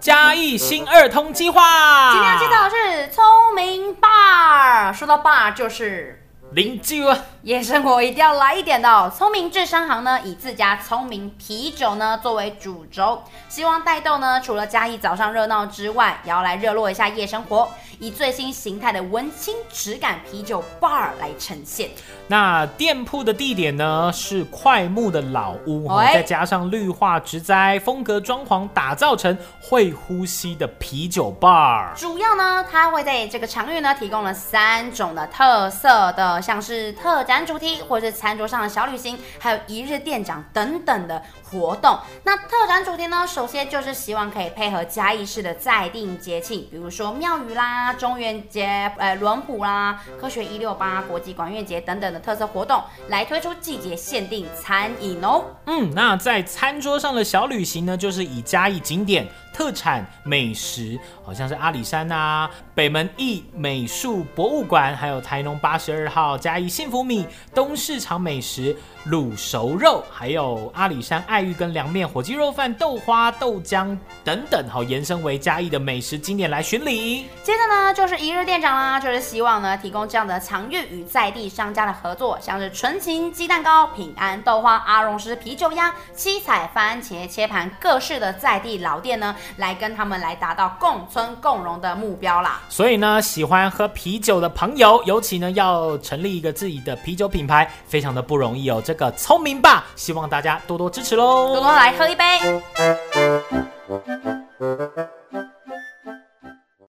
[0.00, 3.24] 嘉义新二通计划，今天要介绍的是聪
[3.54, 4.92] 明 bar。
[4.92, 6.22] 说到 bar，就是
[6.52, 7.16] 邻居啊。
[7.44, 9.12] 夜生活一定要来一点的哦。
[9.14, 17.68] 聪明智商行呢，以自家聪明啤酒呢作为主轴，希望带动呢，除了嘉义早上热闹之外，也要来热络一下夜生活，
[17.98, 21.90] 以最新形态的文青质感啤酒 bar 来呈现。
[22.26, 31.92] 那店铺的地点呢是快木的老屋，哎、再加上绿化植栽，风格装潢打造成会呼吸的啤酒 bar。
[31.94, 37.44] 主要呢，它会在这个场域呢提供了三种的特色的，像是特展。
[37.44, 41.98] 主题或者是餐桌上的小旅行，还有一日店长等等的活动。
[42.22, 55.44] 那特展主题呢，首先就是希望可以配合嘉义市的在定节庆，比如说庙宇啦、中元节、呃轮普啦、科学一六八、国际管乐节等等的特色活动，来推出季节限定餐饮哦。
[55.66, 59.28] 嗯，那在餐桌上的小旅行呢，就是以嘉义景点。
[59.54, 67.24] 特产美食，好像是阿里山啊、北门艺美术博物馆，还有台农八十二号嘉义幸福米、
[67.54, 77.26] 东市场美食卤熟肉，还有阿里山爱玉跟凉面、火鸡肉饭、豆花、豆浆等等，好延伸为嘉义的美食景点来巡礼。
[77.44, 89.36] 接着呢，就是一日店长啦，就是希望呢提供这样的场域与在地商家的合作，像是纯情鸡蛋糕、平安豆花、阿荣师啤酒鸭、七彩番茄切盘，各式的在地老店呢。
[89.56, 92.60] 来跟他们来达到共存共荣的目标啦。
[92.68, 98.82] 所以呢，喜欢喝啤酒的朋友，尤其呢要成立一个自己的啤酒品牌，非常的不容易哦。
[98.84, 102.24] 这个聪明吧，希望大家多多支持喽，多多来喝一杯。